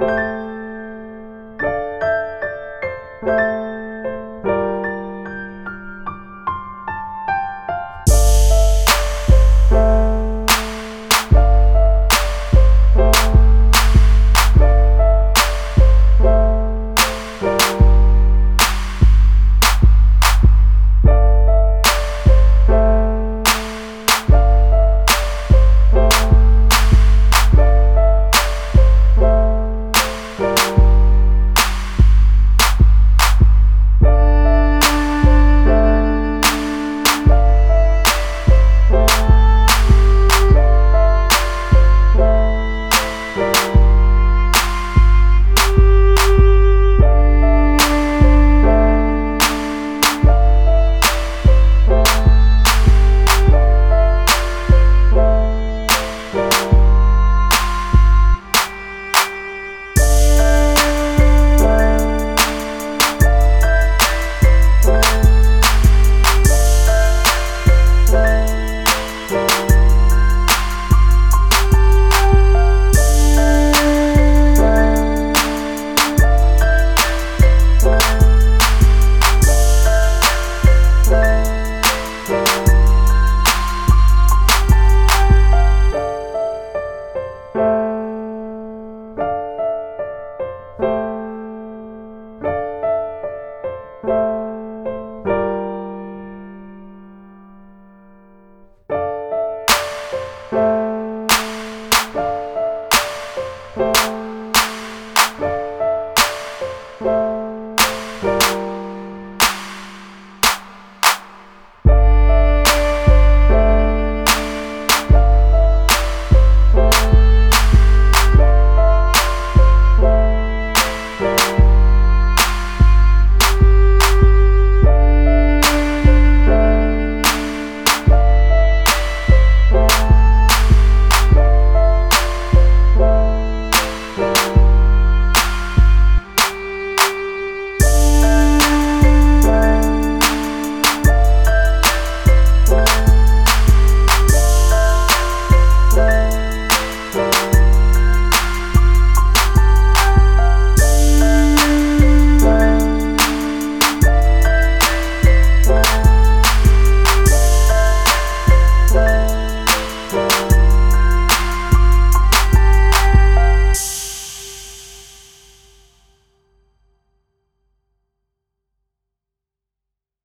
[0.00, 0.39] Bye.